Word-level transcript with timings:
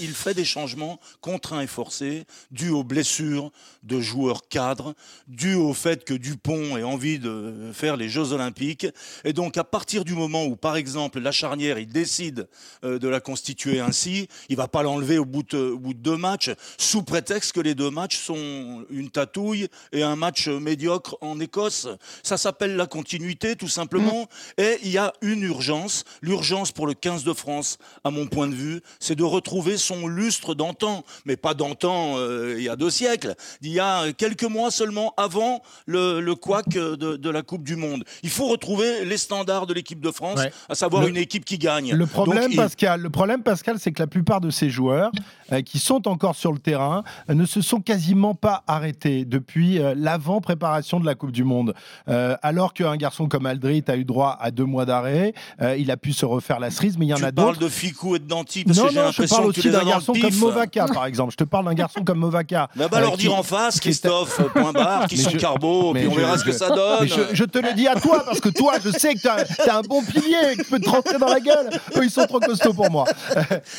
il 0.00 0.14
fait 0.14 0.34
des 0.34 0.44
changements 0.44 0.98
contraints 1.20 1.60
et 1.60 1.66
forcés, 1.66 2.24
dus 2.50 2.70
aux 2.70 2.84
blessures 2.84 3.50
de 3.82 4.00
joueurs 4.00 4.48
cadres, 4.48 4.94
dus 5.28 5.54
au 5.54 5.74
fait 5.74 6.04
que 6.04 6.14
Dupont 6.14 6.76
ait 6.76 6.82
envie 6.82 7.18
de 7.18 7.70
faire 7.72 7.96
les 7.96 8.08
Jeux 8.08 8.32
Olympiques. 8.32 8.86
Et 9.24 9.32
donc, 9.32 9.56
à 9.56 9.64
partir 9.64 10.04
du 10.04 10.14
moment 10.14 10.44
où, 10.44 10.56
par 10.56 10.76
exemple, 10.76 11.20
la 11.20 11.32
charnière, 11.32 11.78
il 11.78 11.88
décide 11.88 12.48
euh, 12.84 12.98
de 12.98 13.08
la 13.08 13.20
constituer 13.20 13.80
ainsi, 13.80 14.28
il 14.48 14.56
va 14.56 14.68
pas 14.68 14.82
l'enlever 14.82 15.18
au, 15.18 15.24
bout 15.24 15.42
de, 15.42 15.76
deux 15.94 16.16
matchs, 16.16 16.50
sous 16.78 17.02
prétexte 17.02 17.52
que 17.52 17.60
les 17.60 17.74
deux 17.74 17.90
matchs 17.90 18.18
sont 18.18 18.84
une 18.90 19.10
tatouille 19.10 19.68
et 19.92 20.02
un 20.02 20.16
match 20.16 20.48
médiocre 20.48 21.16
en 21.20 21.40
Écosse. 21.40 21.88
Ça 22.22 22.36
s'appelle 22.36 22.76
la 22.76 22.86
continuité, 22.86 23.56
tout 23.56 23.68
simplement. 23.68 24.22
Mmh. 24.22 24.62
Et 24.62 24.78
il 24.82 24.90
y 24.90 24.98
a 24.98 25.12
une 25.22 25.42
urgence. 25.42 26.04
L'urgence 26.22 26.72
pour 26.72 26.86
le 26.86 26.94
15 26.94 27.24
de 27.24 27.32
France, 27.32 27.78
à 28.04 28.10
mon 28.10 28.26
point 28.26 28.48
de 28.48 28.54
vue, 28.54 28.80
c'est 28.98 29.16
de 29.16 29.24
retrouver 29.24 29.76
son 29.90 30.06
lustre 30.06 30.54
d'antan, 30.54 31.04
mais 31.24 31.36
pas 31.36 31.54
d'antan 31.54 32.14
euh, 32.16 32.54
il 32.58 32.62
y 32.62 32.68
a 32.68 32.76
deux 32.76 32.90
siècles, 32.90 33.34
il 33.60 33.72
y 33.72 33.80
a 33.80 34.12
quelques 34.12 34.44
mois 34.44 34.70
seulement 34.70 35.14
avant 35.16 35.62
le, 35.86 36.20
le 36.20 36.34
couac 36.36 36.68
de, 36.68 37.30
la 37.30 37.42
Coupe 37.42 37.64
du 37.64 37.74
Monde. 37.76 38.04
Il 38.22 38.30
faut 38.30 38.46
retrouver 38.46 39.04
les 39.04 39.16
standards 39.16 39.66
de 39.66 39.74
l'équipe 39.74 40.00
de 40.00 40.10
France, 40.12 40.40
à 40.68 40.74
savoir 40.74 41.06
une 41.06 41.16
équipe 41.16 41.44
qui 41.44 41.58
gagne. 41.58 41.92
Le 41.92 42.06
problème, 42.06 42.54
Pascal, 42.54 43.00
le 43.00 43.10
problème, 43.10 43.42
Pascal, 43.42 43.78
c'est 43.80 43.90
que 43.90 44.00
la 44.00 44.06
plupart 44.06 44.40
de 44.40 44.50
ces 44.50 44.70
joueurs 44.70 45.10
euh, 45.52 45.62
qui 45.62 45.78
sont 45.78 46.06
encore 46.06 46.36
sur 46.36 46.52
le 46.52 46.58
terrain 46.58 47.02
euh, 47.28 47.34
ne 47.34 47.44
se 47.44 47.60
sont 47.60 47.80
quasiment 47.80 48.34
pas 48.34 48.62
arrêtés 48.66 49.24
depuis 49.24 49.80
l'avant-préparation 49.96 51.00
de 51.00 51.06
la 51.06 51.14
Coupe 51.16 51.32
du 51.32 51.44
Monde. 51.44 51.74
alors 52.06 52.74
qu'un 52.74 52.96
garçon 52.96 53.28
comme 53.28 53.46
Aldrit 53.46 53.84
a 53.88 53.96
eu 53.96 54.04
droit 54.04 54.36
à 54.40 54.50
deux 54.50 54.64
mois 54.64 54.84
d'arrêt, 54.84 55.34
il 55.78 55.90
a 55.90 55.96
pu 55.96 56.12
se 56.12 56.24
refaire 56.24 56.60
la 56.60 56.70
cerise, 56.70 56.96
mais 56.98 57.06
il 57.06 57.08
y 57.08 57.14
en 57.14 57.22
a 57.22 57.32
d'autres. 57.32 57.54
Tu 57.54 57.58
parles 57.58 57.58
de 57.58 57.68
Ficou 57.68 58.16
et 58.16 58.18
de 58.18 58.26
Danti 58.26 58.64
parce 58.64 58.78
que 58.78 58.88
j'ai 58.88 58.94
l'impression 58.94 59.48
que 59.48 59.60
tu 59.60 59.70
un 59.80 59.84
garçon 59.84 60.12
comme 60.12 60.34
Movaca, 60.36 60.86
par 60.86 61.06
exemple. 61.06 61.32
Je 61.32 61.36
te 61.36 61.44
parle 61.44 61.66
d'un 61.66 61.74
garçon 61.74 62.02
comme 62.04 62.18
Movaca. 62.18 62.68
Va 62.76 62.88
bah, 62.88 63.00
leur 63.00 63.16
dire 63.16 63.34
en 63.34 63.42
face, 63.42 63.80
Christophe, 63.80 64.40
point 64.52 64.72
barre, 64.72 65.06
qui 65.06 65.16
sont 65.16 65.30
carbo, 65.32 65.92
puis 65.94 66.06
on 66.06 66.14
verra 66.14 66.38
ce 66.38 66.44
que 66.44 66.52
ça 66.52 66.68
donne. 66.68 67.08
Je, 67.32 67.44
te 67.44 67.58
le 67.58 67.74
dis 67.74 67.88
à 67.88 67.94
toi, 67.94 68.22
parce 68.24 68.40
que 68.40 68.48
toi, 68.48 68.74
je 68.82 68.90
sais 68.90 69.14
que 69.14 69.20
t'as 69.20 69.78
un 69.78 69.82
bon 69.82 70.02
pilier, 70.02 70.56
qui 70.56 70.64
peut 70.64 70.80
te 70.80 70.88
rentrer 70.88 71.18
dans 71.18 71.28
la 71.28 71.40
gueule. 71.40 71.70
Eux, 71.96 72.04
ils 72.04 72.10
sont 72.10 72.26
trop 72.26 72.40
costauds 72.40 72.74
pour 72.74 72.90
moi. 72.90 73.04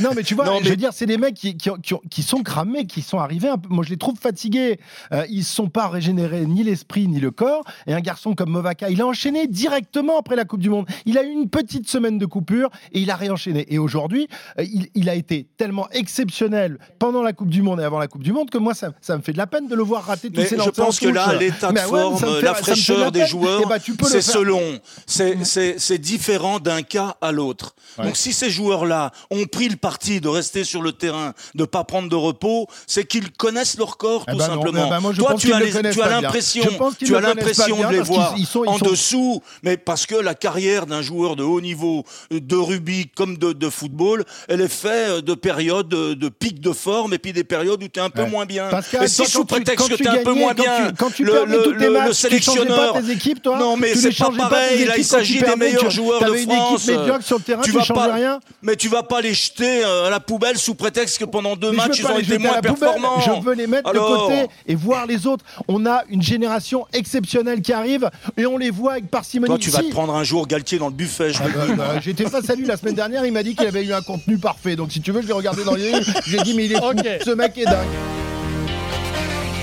non, 0.00 0.10
mais 0.14 0.22
tu 0.22 0.34
vois, 0.34 0.46
je 0.62 0.68
veux 0.68 0.76
dire, 0.76 0.92
c'est 0.92 1.06
des 1.06 1.18
mecs 1.18 1.34
qui, 1.34 1.56
qui, 1.56 2.22
sont 2.22 2.42
cramés, 2.42 2.86
qui 2.86 3.02
sont 3.02 3.18
arrivés. 3.18 3.48
Un 3.48 3.58
peu, 3.58 3.68
moi, 3.68 3.84
je 3.84 3.90
les 3.90 3.96
trouve 3.96 4.18
fatigués. 4.18 4.78
Euh, 5.12 5.24
ils 5.30 5.38
ne 5.38 5.44
sont 5.44 5.68
pas 5.68 5.88
régénérés 5.88 6.46
ni 6.46 6.62
l'esprit 6.62 7.08
ni 7.08 7.20
le 7.20 7.30
corps. 7.30 7.64
Et 7.86 7.94
un 7.94 8.00
garçon 8.00 8.34
comme 8.34 8.50
Movaca, 8.50 8.90
il 8.90 9.00
a 9.00 9.06
enchaîné 9.06 9.46
directement 9.46 10.18
après 10.18 10.36
la 10.36 10.44
Coupe 10.44 10.60
du 10.60 10.70
Monde. 10.70 10.86
Il 11.06 11.18
a 11.18 11.22
eu 11.22 11.30
une 11.30 11.48
petite 11.48 11.88
semaine 11.88 12.18
de 12.18 12.26
coupure 12.26 12.70
et 12.92 13.00
il 13.00 13.10
a 13.10 13.16
réenchaîné. 13.16 13.66
Et 13.72 13.78
aujourd'hui, 13.78 14.28
euh, 14.58 14.64
il, 14.64 14.88
il 14.94 15.08
a 15.08 15.14
été 15.14 15.46
tellement 15.56 15.87
exceptionnel 15.92 16.78
pendant 16.98 17.22
la 17.22 17.32
Coupe 17.32 17.48
du 17.48 17.62
Monde 17.62 17.80
et 17.80 17.84
avant 17.84 17.98
la 17.98 18.08
Coupe 18.08 18.22
du 18.22 18.32
Monde 18.32 18.50
que 18.50 18.58
moi, 18.58 18.74
ça, 18.74 18.90
ça 19.00 19.16
me 19.16 19.22
fait 19.22 19.32
de 19.32 19.38
la 19.38 19.46
peine 19.46 19.68
de 19.68 19.74
le 19.74 19.82
voir 19.82 20.04
rater 20.04 20.30
tous 20.30 20.42
ces 20.42 20.58
Je 20.58 20.70
pense 20.70 21.00
que 21.00 21.08
là, 21.08 21.34
l'état 21.34 21.72
de 21.72 21.78
forme, 21.78 22.40
la 22.42 22.54
fraîcheur 22.54 23.12
des 23.12 23.26
joueurs, 23.26 23.62
eh 23.64 23.68
ben, 23.68 23.78
c'est 24.04 24.22
selon. 24.22 24.78
C'est 25.06 25.98
différent 25.98 26.58
d'un 26.58 26.82
cas 26.82 27.16
à 27.20 27.32
l'autre. 27.32 27.74
Donc 28.02 28.16
si 28.16 28.32
ces 28.32 28.50
joueurs-là 28.50 29.12
ont 29.30 29.46
pris 29.46 29.68
le 29.68 29.76
parti 29.76 30.20
de 30.20 30.28
rester 30.28 30.64
sur 30.64 30.82
le 30.82 30.92
terrain, 30.92 31.34
de 31.54 31.64
pas 31.64 31.84
prendre 31.84 32.08
de 32.08 32.16
repos, 32.16 32.66
c'est 32.86 33.04
qu'ils 33.04 33.30
connaissent 33.32 33.78
leur 33.78 33.96
corps, 33.96 34.24
eh 34.28 34.32
tout 34.32 34.38
ben 34.38 34.46
simplement. 34.46 34.84
Eh 34.86 34.90
ben 34.90 35.00
moi, 35.00 35.12
Toi, 35.14 35.34
tu 35.34 35.52
as 35.52 35.60
l'impression 35.60 36.62
tu 36.98 37.16
as 37.16 37.20
l'impression 37.20 37.76
de 37.88 37.92
les 37.92 38.00
voir 38.00 38.34
en 38.66 38.78
dessous, 38.78 39.42
mais 39.62 39.76
parce 39.76 40.06
que 40.06 40.14
la 40.14 40.34
carrière 40.34 40.86
d'un 40.86 41.02
joueur 41.02 41.36
de 41.36 41.42
haut 41.42 41.60
niveau, 41.60 42.04
de 42.30 42.56
rugby 42.56 43.08
comme 43.16 43.36
de, 43.38 43.52
de 43.52 43.68
football, 43.68 44.24
elle 44.48 44.60
est 44.60 44.68
faite 44.68 45.24
de 45.24 45.34
périodes 45.34 45.77
de, 45.82 46.28
pics 46.28 46.60
de 46.60 46.72
forme 46.72 47.14
et 47.14 47.18
puis 47.18 47.32
des 47.32 47.44
périodes 47.44 47.82
où 47.82 47.88
tu 47.88 48.00
es 48.00 48.02
un 48.02 48.10
peu 48.10 48.24
moins 48.24 48.46
bien. 48.46 48.68
et 49.02 49.08
si 49.08 49.26
sous 49.26 49.44
prétexte 49.44 49.88
que 49.88 49.94
tu 49.94 50.04
es 50.04 50.08
un 50.08 50.22
peu 50.22 50.32
moins 50.32 50.54
bien, 50.54 50.92
quand 50.96 51.10
tu 51.10 51.24
le, 51.24 51.44
le, 51.44 51.76
tes 51.78 51.88
matchs, 51.88 52.08
le 52.08 52.12
sélectionneur. 52.12 52.94
Tu 52.94 53.04
tes 53.04 53.12
équipes, 53.12 53.42
toi 53.42 53.58
non, 53.58 53.76
mais 53.76 53.94
c'est 53.94 54.16
pas 54.16 54.30
pareil. 54.30 54.84
Là, 54.84 54.96
il 54.96 55.04
s'agit 55.04 55.40
des 55.40 55.56
meilleurs 55.56 55.90
joueurs 55.90 56.24
de 56.24 56.34
France. 56.36 56.90
Sur 57.20 57.38
le 57.38 57.42
terrain, 57.42 57.62
tu, 57.62 57.72
vas 57.72 57.84
pas, 57.84 58.12
rien. 58.12 58.40
Mais 58.62 58.76
tu 58.76 58.88
vas 58.88 59.02
pas 59.02 59.20
les 59.20 59.34
jeter 59.34 59.84
euh, 59.84 60.06
à 60.06 60.10
la 60.10 60.20
poubelle 60.20 60.58
sous 60.58 60.74
prétexte 60.74 61.18
que 61.18 61.24
pendant 61.24 61.56
deux 61.56 61.72
matchs, 61.72 61.98
ils 61.98 62.06
ont 62.06 62.18
été 62.18 62.38
moins 62.38 62.60
performants. 62.60 63.20
Je 63.20 63.44
veux 63.44 63.54
les 63.54 63.66
mettre 63.66 63.92
de 63.92 63.98
côté 63.98 64.46
et 64.66 64.74
voir 64.74 65.06
les 65.06 65.26
autres. 65.26 65.44
On 65.66 65.86
a 65.86 66.04
une 66.08 66.22
génération 66.22 66.86
exceptionnelle 66.92 67.62
qui 67.62 67.72
arrive 67.72 68.10
et 68.36 68.46
on 68.46 68.56
les 68.56 68.70
voit 68.70 68.92
avec 68.92 69.10
parcimonie. 69.10 69.48
Toi, 69.48 69.58
tu 69.58 69.70
vas 69.70 69.82
te 69.82 69.90
prendre 69.90 70.14
un 70.14 70.24
jour 70.24 70.46
Galtier 70.46 70.78
dans 70.78 70.88
le 70.88 70.94
buffet. 70.94 71.32
Ah 71.40 71.44
bah, 71.54 71.74
bah, 71.76 72.00
j'étais 72.00 72.28
face 72.28 72.48
à 72.50 72.54
lui 72.54 72.66
la 72.66 72.76
semaine 72.76 72.94
dernière. 72.94 73.24
Il 73.24 73.32
m'a 73.32 73.42
dit 73.42 73.54
qu'il 73.54 73.66
avait 73.66 73.84
eu 73.84 73.92
un 73.92 74.02
contenu 74.02 74.38
parfait. 74.38 74.76
Donc, 74.76 74.92
si 74.92 75.00
tu 75.00 75.12
veux, 75.12 75.22
je 75.22 75.26
vais 75.26 75.32
regarder 75.32 75.64
dans 75.68 75.74
les 75.76 75.92
j'ai 76.26 76.38
dit, 76.38 76.54
mais 76.54 76.66
il 76.66 76.72
est 76.72 76.76
fou. 76.76 76.92
Ce 77.24 77.30
mec 77.30 77.58
est 77.58 77.64
dingue. 77.64 77.86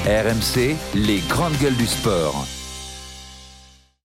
RMC, 0.06 0.76
les 0.94 1.20
grandes 1.28 1.58
gueules 1.58 1.76
du 1.78 1.88
sport. 1.88 2.46